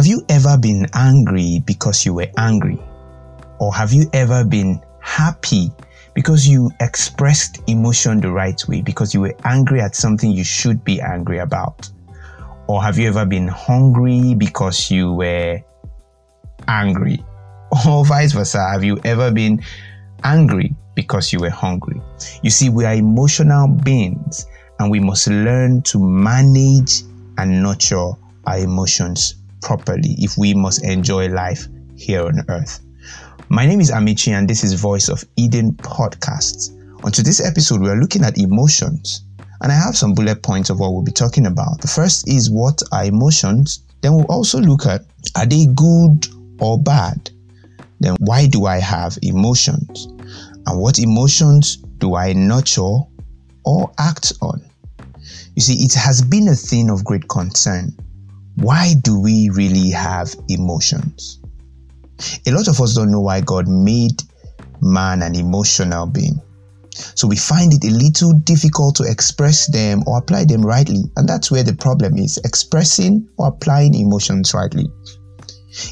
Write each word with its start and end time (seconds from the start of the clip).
Have 0.00 0.06
you 0.06 0.24
ever 0.30 0.56
been 0.56 0.86
angry 0.94 1.62
because 1.66 2.06
you 2.06 2.14
were 2.14 2.28
angry? 2.38 2.78
Or 3.58 3.74
have 3.74 3.92
you 3.92 4.08
ever 4.14 4.46
been 4.46 4.80
happy 5.02 5.70
because 6.14 6.48
you 6.48 6.70
expressed 6.80 7.60
emotion 7.66 8.22
the 8.22 8.30
right 8.30 8.58
way, 8.66 8.80
because 8.80 9.12
you 9.12 9.20
were 9.20 9.34
angry 9.44 9.82
at 9.82 9.94
something 9.94 10.30
you 10.30 10.42
should 10.42 10.82
be 10.84 11.02
angry 11.02 11.36
about? 11.36 11.90
Or 12.66 12.82
have 12.82 12.96
you 12.96 13.08
ever 13.08 13.26
been 13.26 13.46
hungry 13.46 14.34
because 14.34 14.90
you 14.90 15.12
were 15.12 15.60
angry? 16.66 17.22
Or 17.86 18.02
vice 18.02 18.32
versa, 18.32 18.70
have 18.72 18.82
you 18.82 18.98
ever 19.04 19.30
been 19.30 19.62
angry 20.24 20.74
because 20.94 21.30
you 21.30 21.40
were 21.40 21.50
hungry? 21.50 22.00
You 22.42 22.48
see, 22.48 22.70
we 22.70 22.86
are 22.86 22.94
emotional 22.94 23.68
beings 23.68 24.46
and 24.78 24.90
we 24.90 24.98
must 24.98 25.28
learn 25.28 25.82
to 25.82 25.98
manage 25.98 27.02
and 27.36 27.62
nurture 27.62 28.12
our 28.46 28.58
emotions 28.58 29.34
properly 29.62 30.14
if 30.18 30.36
we 30.36 30.54
must 30.54 30.84
enjoy 30.84 31.28
life 31.28 31.66
here 31.96 32.24
on 32.24 32.44
earth. 32.48 32.80
My 33.48 33.66
name 33.66 33.80
is 33.80 33.90
Amici, 33.90 34.32
and 34.32 34.48
this 34.48 34.62
is 34.62 34.74
Voice 34.74 35.08
of 35.08 35.24
Eden 35.36 35.72
podcast. 35.74 36.70
On 37.04 37.10
today's 37.10 37.40
episode, 37.40 37.80
we 37.80 37.88
are 37.88 37.96
looking 37.96 38.24
at 38.24 38.38
emotions, 38.38 39.24
and 39.60 39.72
I 39.72 39.74
have 39.74 39.96
some 39.96 40.14
bullet 40.14 40.42
points 40.42 40.70
of 40.70 40.78
what 40.78 40.92
we'll 40.92 41.02
be 41.02 41.12
talking 41.12 41.46
about. 41.46 41.80
The 41.80 41.88
first 41.88 42.28
is 42.28 42.50
what 42.50 42.82
are 42.92 43.04
emotions? 43.04 43.82
Then 44.02 44.14
we'll 44.14 44.26
also 44.26 44.60
look 44.60 44.86
at 44.86 45.04
are 45.36 45.46
they 45.46 45.66
good 45.74 46.28
or 46.60 46.78
bad? 46.78 47.30
Then 48.00 48.16
why 48.20 48.46
do 48.46 48.66
I 48.66 48.78
have 48.78 49.18
emotions? 49.22 50.06
And 50.66 50.80
what 50.80 50.98
emotions 50.98 51.76
do 51.98 52.14
I 52.14 52.32
nurture 52.32 53.00
or 53.64 53.92
act 53.98 54.32
on? 54.40 54.62
You 55.56 55.62
see, 55.62 55.84
it 55.84 55.94
has 55.94 56.22
been 56.22 56.48
a 56.48 56.54
thing 56.54 56.90
of 56.90 57.04
great 57.04 57.28
concern. 57.28 57.94
Why 58.56 58.94
do 59.02 59.20
we 59.20 59.50
really 59.50 59.90
have 59.90 60.34
emotions? 60.48 61.38
A 62.46 62.50
lot 62.50 62.68
of 62.68 62.80
us 62.80 62.94
don't 62.94 63.10
know 63.10 63.20
why 63.20 63.40
God 63.40 63.68
made 63.68 64.22
man 64.80 65.22
an 65.22 65.34
emotional 65.34 66.06
being. 66.06 66.40
So 67.14 67.26
we 67.26 67.36
find 67.36 67.72
it 67.72 67.84
a 67.84 67.90
little 67.90 68.34
difficult 68.34 68.96
to 68.96 69.04
express 69.04 69.66
them 69.68 70.02
or 70.06 70.18
apply 70.18 70.44
them 70.44 70.62
rightly. 70.62 71.04
And 71.16 71.28
that's 71.28 71.50
where 71.50 71.62
the 71.62 71.74
problem 71.74 72.18
is 72.18 72.38
expressing 72.44 73.28
or 73.38 73.48
applying 73.48 73.94
emotions 73.94 74.52
rightly. 74.52 74.90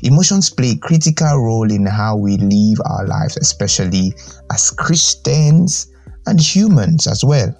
Emotions 0.02 0.50
play 0.50 0.72
a 0.72 0.76
critical 0.76 1.38
role 1.38 1.70
in 1.70 1.86
how 1.86 2.16
we 2.16 2.36
live 2.36 2.80
our 2.84 3.06
lives, 3.06 3.36
especially 3.36 4.12
as 4.52 4.70
Christians 4.70 5.90
and 6.26 6.40
humans 6.40 7.06
as 7.06 7.24
well. 7.24 7.54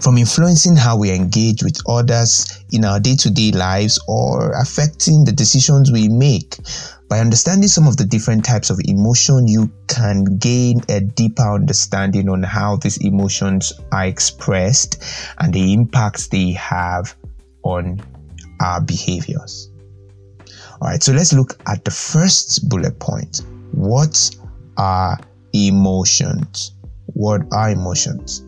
From 0.00 0.18
influencing 0.18 0.76
how 0.76 0.96
we 0.96 1.10
engage 1.10 1.62
with 1.62 1.78
others 1.88 2.64
in 2.72 2.84
our 2.84 2.98
day 2.98 3.16
to 3.16 3.30
day 3.30 3.52
lives 3.52 3.98
or 4.08 4.52
affecting 4.52 5.24
the 5.24 5.32
decisions 5.32 5.92
we 5.92 6.08
make, 6.08 6.56
by 7.08 7.18
understanding 7.18 7.68
some 7.68 7.88
of 7.88 7.96
the 7.96 8.04
different 8.04 8.44
types 8.44 8.70
of 8.70 8.80
emotion, 8.84 9.48
you 9.48 9.70
can 9.88 10.38
gain 10.38 10.80
a 10.88 11.00
deeper 11.00 11.42
understanding 11.42 12.28
on 12.28 12.42
how 12.42 12.76
these 12.76 12.98
emotions 12.98 13.72
are 13.90 14.06
expressed 14.06 15.02
and 15.38 15.52
the 15.52 15.72
impacts 15.72 16.28
they 16.28 16.52
have 16.52 17.16
on 17.64 18.00
our 18.60 18.80
behaviors. 18.80 19.70
All 20.80 20.88
right, 20.88 21.02
so 21.02 21.12
let's 21.12 21.32
look 21.32 21.58
at 21.66 21.84
the 21.84 21.90
first 21.90 22.68
bullet 22.68 22.98
point. 23.00 23.42
What 23.72 24.30
are 24.76 25.18
emotions? 25.52 26.74
What 27.06 27.42
are 27.52 27.70
emotions? 27.70 28.46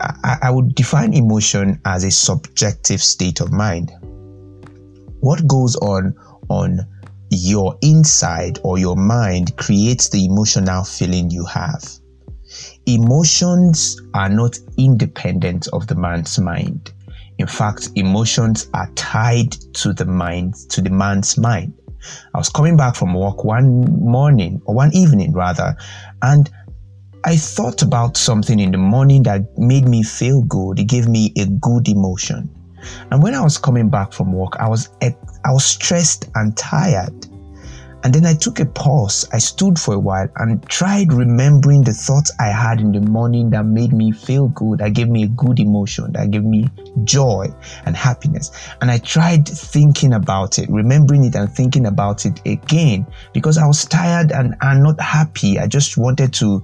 I, 0.00 0.38
I 0.42 0.50
would 0.50 0.74
define 0.74 1.14
emotion 1.14 1.80
as 1.84 2.04
a 2.04 2.10
subjective 2.10 3.02
state 3.02 3.40
of 3.40 3.52
mind. 3.52 3.92
What 5.20 5.46
goes 5.46 5.76
on 5.76 6.14
on 6.48 6.80
your 7.30 7.76
inside 7.82 8.58
or 8.62 8.78
your 8.78 8.96
mind 8.96 9.56
creates 9.56 10.08
the 10.08 10.24
emotional 10.24 10.84
feeling 10.84 11.30
you 11.30 11.44
have. 11.46 11.82
Emotions 12.86 14.00
are 14.12 14.28
not 14.28 14.58
independent 14.76 15.68
of 15.72 15.86
the 15.86 15.94
man's 15.94 16.38
mind. 16.38 16.92
In 17.38 17.46
fact, 17.46 17.90
emotions 17.96 18.68
are 18.74 18.90
tied 18.94 19.52
to 19.74 19.92
the 19.92 20.04
mind, 20.04 20.54
to 20.70 20.80
the 20.80 20.90
man's 20.90 21.36
mind. 21.36 21.74
I 22.34 22.38
was 22.38 22.50
coming 22.50 22.76
back 22.76 22.94
from 22.94 23.14
work 23.14 23.44
one 23.44 24.00
morning, 24.00 24.60
or 24.66 24.74
one 24.74 24.94
evening 24.94 25.32
rather, 25.32 25.74
and 26.22 26.50
I 27.26 27.36
thought 27.36 27.80
about 27.80 28.18
something 28.18 28.60
in 28.60 28.70
the 28.70 28.78
morning 28.78 29.22
that 29.22 29.56
made 29.56 29.88
me 29.88 30.02
feel 30.02 30.42
good. 30.42 30.78
It 30.78 30.84
gave 30.84 31.08
me 31.08 31.32
a 31.38 31.46
good 31.46 31.88
emotion. 31.88 32.50
And 33.10 33.22
when 33.22 33.34
I 33.34 33.40
was 33.40 33.56
coming 33.56 33.88
back 33.88 34.12
from 34.12 34.30
work, 34.30 34.56
I 34.56 34.68
was 34.68 34.90
I 35.00 35.14
was 35.46 35.64
stressed 35.64 36.28
and 36.34 36.54
tired. 36.54 37.26
And 38.02 38.14
then 38.14 38.26
I 38.26 38.34
took 38.34 38.60
a 38.60 38.66
pause. 38.66 39.26
I 39.32 39.38
stood 39.38 39.78
for 39.78 39.94
a 39.94 39.98
while 39.98 40.28
and 40.36 40.62
tried 40.68 41.14
remembering 41.14 41.84
the 41.84 41.94
thoughts 41.94 42.30
I 42.38 42.48
had 42.48 42.78
in 42.78 42.92
the 42.92 43.00
morning 43.00 43.48
that 43.50 43.64
made 43.64 43.94
me 43.94 44.12
feel 44.12 44.48
good, 44.48 44.80
that 44.80 44.92
gave 44.92 45.08
me 45.08 45.22
a 45.22 45.28
good 45.28 45.58
emotion, 45.58 46.12
that 46.12 46.30
gave 46.30 46.44
me 46.44 46.68
joy 47.04 47.46
and 47.86 47.96
happiness. 47.96 48.50
And 48.82 48.90
I 48.90 48.98
tried 48.98 49.48
thinking 49.48 50.12
about 50.12 50.58
it, 50.58 50.68
remembering 50.68 51.24
it 51.24 51.34
and 51.34 51.50
thinking 51.50 51.86
about 51.86 52.26
it 52.26 52.42
again 52.44 53.06
because 53.32 53.56
I 53.56 53.66
was 53.66 53.86
tired 53.86 54.30
and, 54.32 54.54
and 54.60 54.82
not 54.82 55.00
happy. 55.00 55.58
I 55.58 55.66
just 55.66 55.96
wanted 55.96 56.34
to 56.34 56.62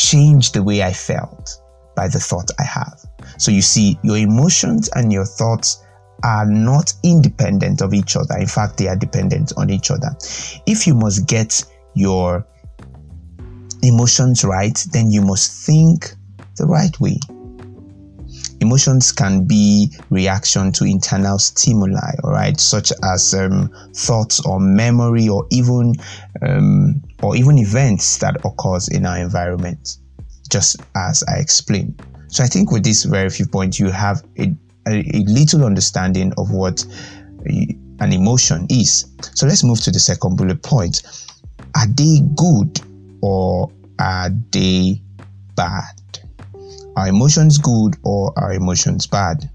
change 0.00 0.52
the 0.52 0.62
way 0.62 0.82
I 0.82 0.92
felt 0.92 1.60
by 1.94 2.08
the 2.08 2.18
thought 2.18 2.50
I 2.58 2.64
have. 2.64 3.04
So 3.38 3.50
you 3.50 3.62
see, 3.62 3.98
your 4.02 4.16
emotions 4.16 4.88
and 4.94 5.12
your 5.12 5.26
thoughts 5.26 5.84
are 6.22 6.46
not 6.46 6.92
independent 7.02 7.82
of 7.82 7.94
each 7.94 8.16
other. 8.16 8.36
In 8.38 8.46
fact, 8.46 8.78
they 8.78 8.88
are 8.88 8.96
dependent 8.96 9.52
on 9.56 9.70
each 9.70 9.90
other. 9.90 10.10
If 10.66 10.86
you 10.86 10.94
must 10.94 11.26
get 11.26 11.62
your 11.94 12.46
emotions 13.82 14.44
right, 14.44 14.78
then 14.92 15.10
you 15.10 15.22
must 15.22 15.66
think 15.66 16.14
the 16.56 16.66
right 16.66 16.98
way. 17.00 17.18
Emotions 18.60 19.10
can 19.12 19.44
be 19.44 19.90
reaction 20.10 20.70
to 20.72 20.84
internal 20.84 21.38
stimuli, 21.38 22.12
all 22.22 22.30
right, 22.32 22.60
such 22.60 22.92
as 23.02 23.34
um, 23.34 23.70
thoughts 23.94 24.44
or 24.44 24.60
memory 24.60 25.28
or 25.28 25.46
even 25.50 25.94
um, 26.42 27.02
or 27.22 27.36
even 27.36 27.58
events 27.58 28.18
that 28.18 28.36
occurs 28.44 28.88
in 28.88 29.06
our 29.06 29.18
environment, 29.18 29.96
just 30.50 30.76
as 30.94 31.24
I 31.28 31.38
explained. 31.38 32.02
So 32.28 32.44
I 32.44 32.46
think 32.46 32.70
with 32.70 32.84
this 32.84 33.04
very 33.04 33.30
few 33.30 33.46
points, 33.46 33.80
you 33.80 33.90
have 33.90 34.22
a 34.38 34.54
a, 34.86 35.16
a 35.16 35.22
little 35.26 35.64
understanding 35.64 36.32
of 36.36 36.50
what 36.50 36.84
an 37.46 38.12
emotion 38.12 38.66
is. 38.70 39.06
So 39.34 39.46
let's 39.46 39.64
move 39.64 39.80
to 39.82 39.90
the 39.90 39.98
second 39.98 40.36
bullet 40.36 40.62
point. 40.62 41.02
Are 41.74 41.86
they 41.86 42.20
good 42.34 42.80
or 43.22 43.70
are 43.98 44.30
they 44.50 45.00
bad? 45.54 45.99
Are 46.96 47.06
emotions 47.06 47.56
good 47.56 47.96
or 48.02 48.32
are 48.36 48.52
emotions 48.52 49.06
bad? 49.06 49.48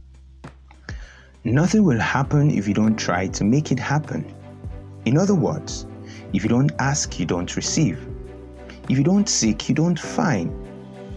Nothing 1.43 1.83
will 1.83 1.99
happen 1.99 2.49
if 2.49 2.65
you 2.65 2.73
don't 2.73 2.95
try 2.95 3.27
to 3.27 3.43
make 3.43 3.73
it 3.73 3.79
happen. 3.79 4.33
In 5.03 5.17
other 5.17 5.35
words, 5.35 5.85
if 6.31 6.43
you 6.43 6.49
don't 6.49 6.71
ask, 6.79 7.19
you 7.19 7.25
don't 7.25 7.53
receive. 7.57 7.99
If 8.87 8.97
you 8.97 9.03
don't 9.03 9.27
seek, 9.27 9.67
you 9.67 9.75
don't 9.75 9.99
find. 9.99 10.49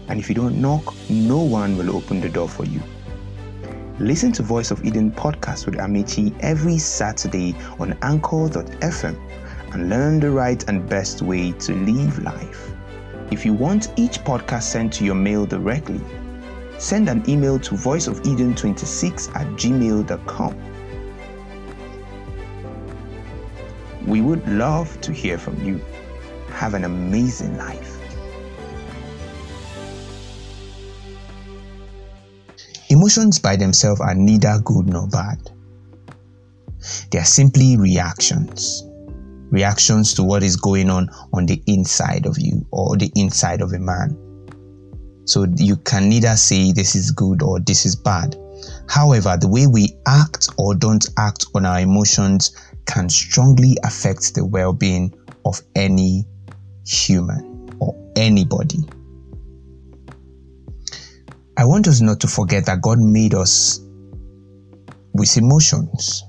And 0.09 0.19
if 0.19 0.27
you 0.27 0.35
don't 0.35 0.59
knock, 0.59 0.93
no 1.09 1.39
one 1.39 1.77
will 1.77 1.95
open 1.95 2.19
the 2.19 2.29
door 2.29 2.49
for 2.49 2.65
you. 2.65 2.81
Listen 3.97 4.31
to 4.33 4.43
Voice 4.43 4.71
of 4.71 4.83
Eden 4.85 5.11
podcast 5.11 5.65
with 5.65 5.79
Amici 5.79 6.33
every 6.41 6.77
Saturday 6.77 7.55
on 7.79 7.97
anchor.fm 8.01 9.17
and 9.73 9.89
learn 9.89 10.19
the 10.19 10.31
right 10.31 10.67
and 10.67 10.87
best 10.89 11.21
way 11.21 11.53
to 11.53 11.73
live 11.73 12.19
life. 12.23 12.71
If 13.31 13.45
you 13.45 13.53
want 13.53 13.91
each 13.95 14.19
podcast 14.23 14.63
sent 14.63 14.91
to 14.93 15.05
your 15.05 15.15
mail 15.15 15.45
directly, 15.45 16.01
send 16.79 17.07
an 17.09 17.23
email 17.29 17.59
to 17.59 17.75
voiceofeden26 17.75 19.35
at 19.35 19.47
gmail.com. 19.49 20.55
We 24.07 24.21
would 24.21 24.47
love 24.47 24.99
to 25.01 25.13
hear 25.13 25.37
from 25.37 25.63
you. 25.63 25.79
Have 26.53 26.73
an 26.73 26.85
amazing 26.85 27.55
life. 27.57 27.97
Emotions 32.89 33.37
by 33.37 33.55
themselves 33.55 34.01
are 34.01 34.15
neither 34.15 34.59
good 34.63 34.87
nor 34.87 35.07
bad. 35.07 35.51
They 37.11 37.19
are 37.19 37.25
simply 37.25 37.77
reactions. 37.77 38.88
Reactions 39.51 40.13
to 40.15 40.23
what 40.23 40.43
is 40.43 40.55
going 40.55 40.89
on 40.89 41.09
on 41.33 41.45
the 41.45 41.61
inside 41.65 42.25
of 42.25 42.37
you 42.37 42.65
or 42.71 42.97
the 42.97 43.11
inside 43.15 43.61
of 43.61 43.73
a 43.73 43.79
man. 43.79 44.15
So 45.25 45.45
you 45.57 45.77
can 45.77 46.09
neither 46.09 46.35
say 46.35 46.71
this 46.71 46.95
is 46.95 47.11
good 47.11 47.41
or 47.43 47.59
this 47.59 47.85
is 47.85 47.95
bad. 47.95 48.35
However, 48.87 49.37
the 49.39 49.47
way 49.47 49.67
we 49.67 49.95
act 50.07 50.49
or 50.57 50.75
don't 50.75 51.07
act 51.17 51.45
on 51.55 51.65
our 51.65 51.79
emotions 51.79 52.51
can 52.85 53.09
strongly 53.09 53.77
affect 53.83 54.33
the 54.33 54.45
well 54.45 54.73
being 54.73 55.13
of 55.45 55.61
any 55.75 56.25
human 56.85 57.69
or 57.79 57.95
anybody. 58.15 58.79
I 61.57 61.65
want 61.65 61.87
us 61.87 62.01
not 62.01 62.19
to 62.21 62.27
forget 62.27 62.65
that 62.65 62.81
God 62.81 62.99
made 62.99 63.33
us 63.33 63.81
with 65.13 65.37
emotions. 65.37 66.23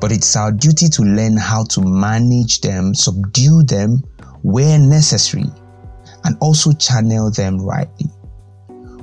But 0.00 0.12
it's 0.12 0.34
our 0.36 0.50
duty 0.50 0.88
to 0.88 1.02
learn 1.02 1.36
how 1.36 1.64
to 1.64 1.82
manage 1.82 2.60
them, 2.62 2.94
subdue 2.94 3.62
them 3.64 4.02
where 4.42 4.78
necessary, 4.78 5.44
and 6.24 6.36
also 6.40 6.72
channel 6.72 7.30
them 7.30 7.58
rightly. 7.60 8.06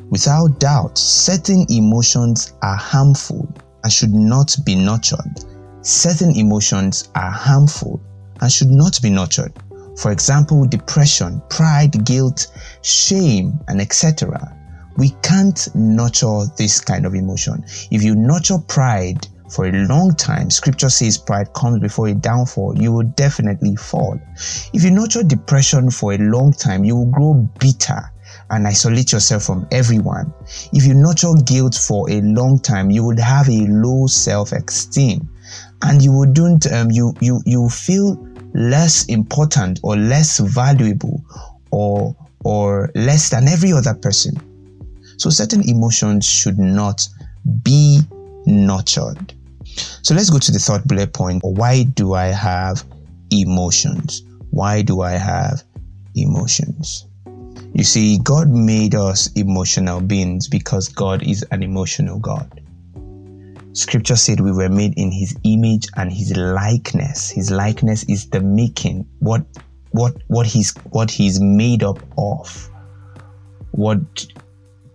Without 0.10 0.60
doubt, 0.60 0.98
certain 0.98 1.66
emotions 1.70 2.54
are 2.62 2.76
harmful 2.76 3.48
and 3.84 3.92
should 3.92 4.14
not 4.14 4.56
be 4.66 4.76
nurtured. 4.76 5.46
Certain 5.82 6.36
emotions 6.36 7.10
are 7.16 7.32
harmful 7.32 8.00
and 8.42 8.52
should 8.52 8.70
not 8.70 9.00
be 9.02 9.10
nurtured. 9.10 9.54
For 9.98 10.12
example, 10.12 10.66
depression, 10.66 11.42
pride, 11.50 12.06
guilt, 12.06 12.48
shame, 12.82 13.60
and 13.68 13.82
etc. 13.82 14.56
We 14.98 15.10
can't 15.22 15.68
nurture 15.76 16.46
this 16.58 16.80
kind 16.80 17.06
of 17.06 17.14
emotion. 17.14 17.64
If 17.92 18.04
you 18.04 18.16
nurture 18.16 18.60
pride 18.60 19.28
for 19.50 19.66
a 19.66 19.72
long 19.88 20.14
time, 20.16 20.50
scripture 20.50 20.90
says 20.90 21.18
pride 21.18 21.54
comes 21.54 21.80
before 21.80 22.08
a 22.08 22.14
downfall, 22.14 22.80
you 22.82 22.92
will 22.92 23.08
definitely 23.16 23.76
fall. 23.76 24.20
If 24.74 24.84
you 24.84 24.92
nurture 24.92 25.24
depression 25.24 25.90
for 25.90 26.14
a 26.14 26.18
long 26.18 26.52
time, 26.54 26.84
you 26.84 26.96
will 26.96 27.12
grow 27.12 27.34
bitter 27.60 28.12
and 28.50 28.68
isolate 28.68 29.12
yourself 29.12 29.44
from 29.44 29.68
everyone. 29.72 30.34
If 30.74 30.86
you 30.86 30.94
nurture 30.94 31.34
guilt 31.46 31.76
for 31.76 32.10
a 32.10 32.22
long 32.22 32.60
time, 32.60 32.92
you 32.92 33.04
would 33.06 33.20
have 33.20 33.48
a 33.50 33.66
low 33.68 34.08
self-esteem 34.08 35.28
and 35.84 36.02
you 36.02 36.12
wouldn't 36.12 36.72
um, 36.72 36.92
you 36.92 37.14
you 37.22 37.42
you 37.46 37.70
feel 37.70 38.18
less 38.54 39.06
important 39.06 39.80
or 39.84 39.96
less 39.96 40.40
valuable 40.40 41.24
or 41.72 42.16
or 42.44 42.90
less 42.96 43.30
than 43.30 43.48
every 43.48 43.72
other 43.72 43.94
person. 43.94 44.36
So 45.18 45.30
certain 45.30 45.68
emotions 45.68 46.26
should 46.26 46.60
not 46.60 47.08
be 47.64 48.02
nurtured. 48.46 49.34
So 50.02 50.14
let's 50.14 50.30
go 50.30 50.40
to 50.40 50.52
the 50.52 50.60
third 50.60 50.84
bullet 50.86 51.14
point. 51.14 51.42
Why 51.44 51.84
do 51.84 52.14
I 52.14 52.28
have 52.28 52.84
emotions? 53.32 54.24
Why 54.52 54.82
do 54.82 55.02
I 55.02 55.12
have 55.12 55.64
emotions? 56.16 57.06
You 57.74 57.84
see, 57.84 58.18
God 58.24 58.50
made 58.50 58.96
us 58.96 59.32
emotional 59.34 60.02
beings 60.02 60.48
because 60.48 60.88
God 60.88 61.22
is 61.24 61.46
an 61.52 61.62
emotional 61.62 62.20
God. 62.20 62.62
Scripture 63.74 64.16
said 64.16 64.40
we 64.40 64.52
were 64.52 64.70
made 64.70 64.98
in 64.98 65.12
his 65.12 65.38
image 65.44 65.88
and 65.96 66.12
his 66.12 66.36
likeness. 66.36 67.30
His 67.30 67.52
likeness 67.52 68.04
is 68.06 68.28
the 68.30 68.42
making, 68.42 69.08
what 69.20 69.46
what 69.92 70.16
what 70.28 70.48
he's 70.48 70.74
what 70.90 71.12
he's 71.12 71.40
made 71.40 71.84
up 71.84 72.00
of. 72.18 72.72
What 73.72 74.26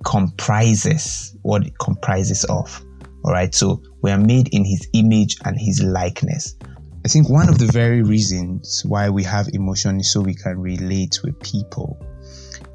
comprises, 0.04 1.36
what 1.42 1.78
comprises 1.78 2.44
of. 2.46 2.84
All 3.24 3.32
right. 3.32 3.54
So 3.54 3.80
we 4.02 4.10
are 4.10 4.18
made 4.18 4.48
in 4.52 4.64
his 4.64 4.88
image 4.92 5.36
and 5.44 5.58
his 5.58 5.82
likeness. 5.82 6.56
I 7.04 7.08
think 7.08 7.28
one 7.28 7.48
of 7.48 7.58
the 7.58 7.66
very 7.66 8.02
reasons 8.02 8.84
why 8.84 9.08
we 9.10 9.24
have 9.24 9.48
emotion 9.52 10.00
is 10.00 10.10
so 10.10 10.20
we 10.20 10.34
can 10.34 10.58
relate 10.58 11.20
with 11.24 11.40
people. 11.40 11.98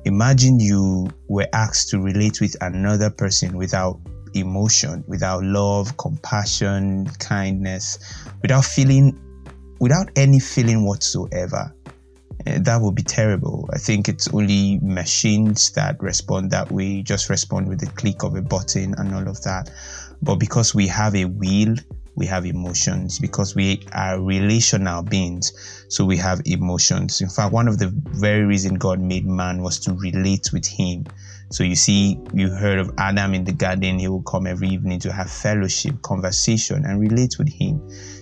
Imagine 0.05 0.59
you 0.59 1.09
were 1.27 1.47
asked 1.53 1.89
to 1.89 1.99
relate 1.99 2.41
with 2.41 2.55
another 2.61 3.09
person 3.09 3.57
without 3.57 3.99
emotion, 4.33 5.03
without 5.07 5.43
love, 5.43 5.95
compassion, 5.97 7.05
kindness, 7.19 7.99
without 8.41 8.65
feeling, 8.65 9.17
without 9.79 10.09
any 10.15 10.39
feeling 10.39 10.85
whatsoever. 10.85 11.73
That 12.55 12.79
would 12.81 12.95
be 12.95 13.03
terrible. 13.03 13.69
I 13.73 13.77
think 13.77 14.07
it's 14.07 14.33
only 14.33 14.79
machines 14.81 15.71
that 15.71 16.01
respond 16.01 16.51
that 16.51 16.71
way, 16.71 17.01
just 17.01 17.29
respond 17.29 17.67
with 17.67 17.79
the 17.79 17.87
click 17.87 18.23
of 18.23 18.35
a 18.35 18.41
button 18.41 18.95
and 18.97 19.13
all 19.13 19.27
of 19.27 19.41
that. 19.43 19.69
But 20.21 20.35
because 20.35 20.73
we 20.73 20.87
have 20.87 21.15
a 21.15 21.25
will, 21.25 21.75
we 22.15 22.25
have 22.25 22.45
emotions. 22.45 23.19
Because 23.19 23.55
we 23.55 23.83
are 23.93 24.19
relational 24.21 25.03
beings, 25.03 25.85
so 25.89 26.05
we 26.05 26.17
have 26.17 26.41
emotions. 26.45 27.21
In 27.21 27.29
fact, 27.29 27.53
one 27.53 27.67
of 27.67 27.79
the 27.79 27.91
very 27.93 28.43
reason 28.43 28.75
God 28.75 28.99
made 28.99 29.25
man 29.25 29.61
was 29.61 29.79
to 29.81 29.93
relate 29.93 30.49
with 30.53 30.65
him. 30.65 31.05
So 31.49 31.63
you 31.63 31.75
see, 31.75 32.19
you 32.33 32.49
heard 32.49 32.79
of 32.79 32.91
Adam 32.97 33.33
in 33.33 33.45
the 33.45 33.53
garden, 33.53 33.99
he 33.99 34.07
will 34.07 34.23
come 34.23 34.47
every 34.47 34.69
evening 34.69 34.99
to 35.01 35.11
have 35.11 35.31
fellowship, 35.31 36.01
conversation, 36.01 36.85
and 36.85 36.99
relate 36.99 37.37
with 37.37 37.49
him. 37.49 37.76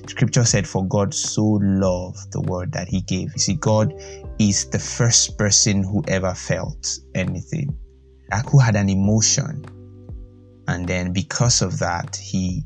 Scripture 0.08 0.46
said, 0.46 0.68
For 0.68 0.86
God 0.86 1.14
so 1.14 1.44
loved 1.62 2.32
the 2.32 2.42
world 2.42 2.72
that 2.74 2.88
he 2.88 3.02
gave. 3.02 3.34
You 3.34 3.40
see, 3.40 3.56
God 3.56 3.94
is 4.40 4.70
the 4.70 4.80
first 4.80 5.38
person 5.38 5.84
who 5.84 6.04
ever 6.08 6.34
felt 6.34 7.00
anything, 7.14 7.76
like 8.32 8.48
who 8.50 8.60
had 8.60 8.76
an 8.76 8.90
emotion. 8.90 9.66
And 10.68 10.88
then 10.88 11.14
because 11.14 11.62
of 11.62 11.80
that, 11.80 12.16
he 12.16 12.64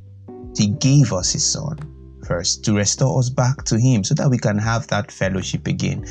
he 0.57 0.68
gave 0.68 1.13
us 1.13 1.31
his 1.31 1.45
son 1.45 1.77
first 2.25 2.65
to 2.65 2.74
restore 2.75 3.19
us 3.19 3.30
back 3.30 3.63
to 3.63 3.80
him 3.80 4.03
so 4.03 4.13
that 4.13 4.30
we 4.30 4.38
can 4.38 4.57
have 4.57 4.88
that 4.88 5.12
fellowship 5.12 5.68
again. 5.68 6.06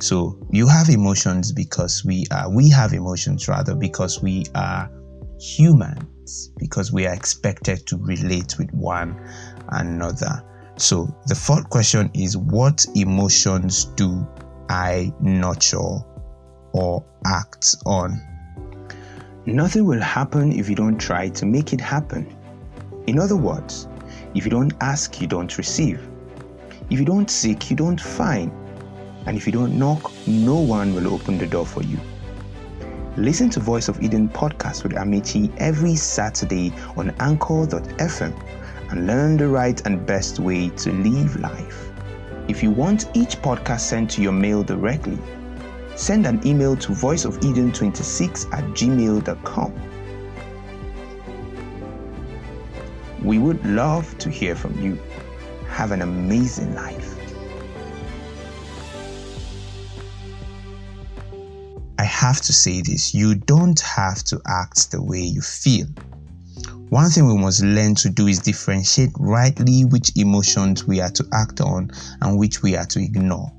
So 0.00 0.38
you 0.50 0.68
have 0.68 0.88
emotions 0.88 1.52
because 1.52 2.04
we 2.04 2.24
are 2.30 2.50
we 2.50 2.70
have 2.70 2.92
emotions 2.92 3.48
rather 3.48 3.74
because 3.74 4.22
we 4.22 4.44
are 4.54 4.90
humans 5.40 6.50
because 6.58 6.92
we 6.92 7.06
are 7.06 7.14
expected 7.14 7.86
to 7.86 7.96
relate 7.98 8.56
with 8.58 8.72
one 8.72 9.20
another. 9.70 10.42
So 10.78 11.12
the 11.26 11.34
fourth 11.34 11.68
question 11.70 12.08
is 12.14 12.36
what 12.36 12.86
emotions 12.94 13.86
do 13.96 14.24
I 14.68 15.12
nurture 15.20 15.98
or 16.72 17.04
act 17.26 17.74
on? 17.84 18.22
Nothing 19.44 19.86
will 19.86 20.00
happen 20.00 20.52
if 20.52 20.68
you 20.68 20.76
don't 20.76 20.96
try 20.96 21.30
to 21.30 21.46
make 21.46 21.72
it 21.72 21.80
happen. 21.80 22.32
In 23.08 23.18
other 23.18 23.34
words, 23.34 23.88
if 24.36 24.44
you 24.44 24.52
don't 24.52 24.72
ask, 24.80 25.20
you 25.20 25.26
don't 25.26 25.58
receive. 25.58 26.00
If 26.90 27.00
you 27.00 27.04
don't 27.04 27.28
seek, 27.28 27.70
you 27.70 27.76
don't 27.76 28.00
find. 28.00 28.52
And 29.26 29.36
if 29.36 29.46
you 29.46 29.52
don't 29.52 29.76
knock, 29.76 30.12
no 30.28 30.60
one 30.60 30.94
will 30.94 31.12
open 31.12 31.38
the 31.38 31.46
door 31.48 31.66
for 31.66 31.82
you. 31.82 31.98
Listen 33.16 33.50
to 33.50 33.58
Voice 33.58 33.88
of 33.88 34.00
Eden 34.00 34.28
podcast 34.28 34.84
with 34.84 34.96
Amici 34.96 35.50
every 35.58 35.96
Saturday 35.96 36.72
on 36.96 37.10
anchor.fm 37.18 38.57
and 38.90 39.06
learn 39.06 39.36
the 39.36 39.48
right 39.48 39.84
and 39.86 40.04
best 40.06 40.38
way 40.38 40.70
to 40.70 40.92
live 40.92 41.36
life. 41.40 41.90
If 42.48 42.62
you 42.62 42.70
want 42.70 43.14
each 43.14 43.36
podcast 43.42 43.80
sent 43.80 44.10
to 44.12 44.22
your 44.22 44.32
mail 44.32 44.62
directly, 44.62 45.18
send 45.96 46.26
an 46.26 46.46
email 46.46 46.76
to 46.76 46.92
voiceofeden26 46.92 48.52
at 48.52 48.64
gmail.com. 48.64 49.74
We 53.22 53.38
would 53.38 53.64
love 53.66 54.16
to 54.18 54.30
hear 54.30 54.54
from 54.54 54.80
you. 54.80 54.98
Have 55.68 55.92
an 55.92 56.02
amazing 56.02 56.74
life. 56.74 57.14
I 61.98 62.04
have 62.04 62.40
to 62.42 62.52
say 62.52 62.80
this 62.80 63.12
you 63.12 63.34
don't 63.34 63.80
have 63.80 64.22
to 64.24 64.40
act 64.46 64.92
the 64.92 65.02
way 65.02 65.20
you 65.20 65.42
feel. 65.42 65.86
One 66.90 67.10
thing 67.10 67.26
we 67.26 67.36
must 67.36 67.62
learn 67.62 67.94
to 67.96 68.08
do 68.08 68.28
is 68.28 68.38
differentiate 68.38 69.10
rightly 69.18 69.84
which 69.84 70.10
emotions 70.16 70.86
we 70.86 71.02
are 71.02 71.10
to 71.10 71.28
act 71.34 71.60
on 71.60 71.90
and 72.22 72.38
which 72.38 72.62
we 72.62 72.76
are 72.76 72.86
to 72.86 72.98
ignore, 72.98 73.52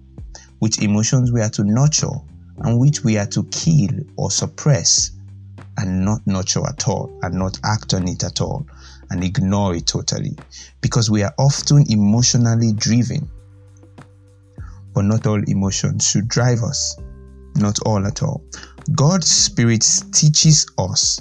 which 0.57 0.81
emotions 0.81 1.31
we 1.31 1.39
are 1.41 1.49
to 1.51 1.63
nurture 1.63 2.17
and 2.61 2.79
which 2.79 3.03
we 3.03 3.19
are 3.19 3.27
to 3.27 3.43
kill 3.51 3.91
or 4.17 4.31
suppress 4.31 5.11
and 5.77 6.03
not 6.03 6.25
nurture 6.25 6.65
at 6.67 6.87
all 6.87 7.15
and 7.21 7.35
not 7.35 7.59
act 7.63 7.93
on 7.93 8.07
it 8.07 8.23
at 8.23 8.41
all 8.41 8.65
and 9.11 9.23
ignore 9.23 9.75
it 9.75 9.85
totally 9.85 10.35
because 10.81 11.11
we 11.11 11.21
are 11.21 11.33
often 11.37 11.85
emotionally 11.91 12.73
driven. 12.73 13.29
But 14.95 15.05
not 15.05 15.27
all 15.27 15.43
emotions 15.47 16.09
should 16.09 16.27
drive 16.27 16.63
us, 16.63 16.97
not 17.55 17.77
all 17.85 18.07
at 18.07 18.23
all. 18.23 18.43
God's 18.95 19.27
Spirit 19.27 19.85
teaches 20.13 20.65
us. 20.79 21.19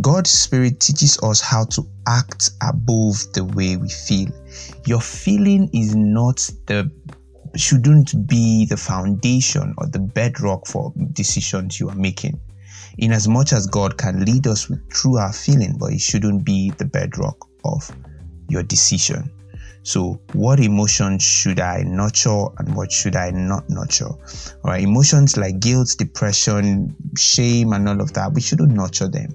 God's 0.00 0.30
Spirit 0.30 0.80
teaches 0.80 1.18
us 1.22 1.40
how 1.40 1.64
to 1.66 1.86
act 2.06 2.50
above 2.62 3.24
the 3.32 3.44
way 3.44 3.76
we 3.76 3.88
feel. 3.88 4.28
Your 4.86 5.00
feeling 5.00 5.68
is 5.72 5.94
not 5.94 6.36
the 6.66 6.90
shouldn't 7.56 8.28
be 8.28 8.64
the 8.66 8.76
foundation 8.76 9.74
or 9.78 9.86
the 9.86 9.98
bedrock 9.98 10.66
for 10.66 10.92
decisions 11.12 11.80
you 11.80 11.88
are 11.88 11.96
making 11.96 12.40
in 12.98 13.12
as 13.12 13.26
much 13.26 13.52
as 13.52 13.66
God 13.66 13.98
can 13.98 14.24
lead 14.24 14.46
us 14.46 14.68
with, 14.68 14.80
through 14.92 15.18
our 15.18 15.32
feeling, 15.32 15.76
but 15.78 15.92
it 15.92 16.00
shouldn't 16.00 16.44
be 16.44 16.70
the 16.70 16.84
bedrock 16.84 17.48
of 17.64 17.90
your 18.48 18.62
decision. 18.62 19.30
So, 19.82 20.20
what 20.34 20.60
emotions 20.60 21.22
should 21.22 21.58
I 21.58 21.82
nurture 21.82 22.46
and 22.58 22.74
what 22.76 22.92
should 22.92 23.16
I 23.16 23.30
not 23.30 23.68
nurture? 23.70 24.10
All 24.10 24.60
right, 24.64 24.82
emotions 24.82 25.38
like 25.38 25.58
guilt, 25.60 25.94
depression, 25.98 26.94
shame, 27.16 27.72
and 27.72 27.88
all 27.88 28.00
of 28.00 28.12
that, 28.12 28.32
we 28.34 28.42
shouldn't 28.42 28.72
nurture 28.72 29.08
them. 29.08 29.34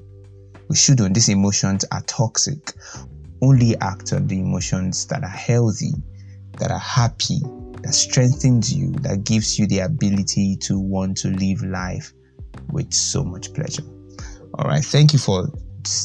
We 0.70 0.76
shouldn't. 0.76 1.14
These 1.14 1.30
emotions 1.30 1.86
are 1.92 2.02
toxic. 2.02 2.74
Only 3.42 3.78
act 3.78 4.14
on 4.14 4.28
the 4.28 4.40
emotions 4.40 5.06
that 5.08 5.24
are 5.24 5.28
healthy, 5.28 5.94
that 6.58 6.72
are 6.72 6.80
happy, 6.80 7.40
that 7.82 7.94
strengthens 7.94 8.74
you, 8.74 8.92
that 9.02 9.24
gives 9.24 9.60
you 9.60 9.68
the 9.68 9.80
ability 9.80 10.58
to 10.62 10.80
want 10.80 11.18
to 11.18 11.30
live 11.30 11.62
life 11.64 12.14
with 12.72 12.94
so 12.94 13.24
much 13.24 13.54
pleasure. 13.54 13.84
All 14.56 14.68
right. 14.68 14.84
Thank 14.84 15.14
you 15.14 15.20
for 15.20 15.48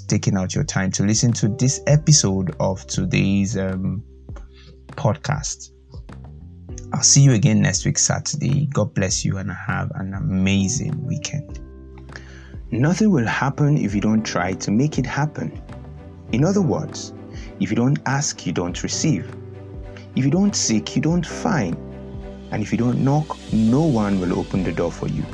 taking 0.09 0.37
out 0.37 0.55
your 0.55 0.65
time 0.65 0.91
to 0.93 1.05
listen 1.05 1.33
to 1.33 1.49
this 1.49 1.81
episode 1.87 2.55
of 2.61 2.87
today's 2.87 3.57
um, 3.57 4.03
podcast. 4.89 5.71
I'll 6.93 7.03
see 7.03 7.23
you 7.23 7.33
again 7.33 7.63
next 7.63 7.85
week, 7.85 7.99
Saturday. 7.99 8.67
God 8.67 8.93
bless 8.95 9.25
you 9.25 9.39
and 9.39 9.51
have 9.51 9.93
an 9.95 10.15
amazing 10.15 11.07
weekend. 11.07 11.61
Nothing 12.73 13.11
will 13.11 13.27
happen 13.27 13.77
if 13.77 13.97
you 13.97 14.01
don't 14.01 14.23
try 14.23 14.53
to 14.53 14.71
make 14.71 14.97
it 14.97 15.05
happen. 15.05 15.61
In 16.31 16.45
other 16.45 16.63
words, 16.63 17.13
if 17.59 17.69
you 17.69 17.75
don't 17.75 17.99
ask, 18.07 18.47
you 18.47 18.53
don't 18.53 18.81
receive. 18.85 19.29
If 20.15 20.25
you 20.25 20.31
don't 20.31 20.55
seek, 20.55 20.95
you 20.95 21.03
don't 21.03 21.27
find. 21.27 21.77
And 22.53 22.63
if 22.63 22.71
you 22.71 22.79
don't 22.79 23.03
knock, 23.03 23.37
no 23.53 23.83
one 23.83 24.21
will 24.21 24.39
open 24.39 24.63
the 24.63 24.71
door 24.71 24.93
for 24.93 25.09
you. 25.09 25.25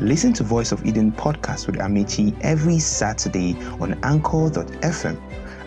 Listen 0.00 0.34
to 0.34 0.44
Voice 0.44 0.70
of 0.70 0.84
Eden 0.84 1.12
podcast 1.12 1.66
with 1.66 1.80
Amici 1.80 2.34
every 2.42 2.78
Saturday 2.78 3.56
on 3.80 3.98
anchor.fm 4.02 5.18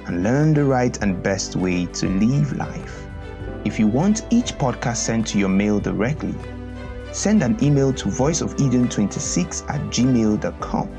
and 0.05 0.23
learn 0.23 0.53
the 0.53 0.63
right 0.63 0.95
and 1.01 1.23
best 1.23 1.55
way 1.55 1.87
to 1.87 2.07
live 2.07 2.55
life. 2.55 3.07
If 3.65 3.79
you 3.79 3.87
want 3.87 4.27
each 4.29 4.55
podcast 4.59 4.97
sent 4.97 5.25
to 5.29 5.39
your 5.39 5.49
mail 5.49 5.79
directly, 5.79 6.35
send 7.11 7.43
an 7.43 7.61
email 7.63 7.93
to 7.93 8.07
voiceofeden26 8.07 9.69
at 9.69 9.81
gmail.com. 9.89 10.89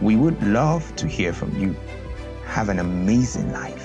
We 0.00 0.16
would 0.16 0.42
love 0.42 0.94
to 0.96 1.06
hear 1.06 1.32
from 1.32 1.56
you. 1.60 1.76
Have 2.46 2.68
an 2.68 2.80
amazing 2.80 3.52
life. 3.52 3.81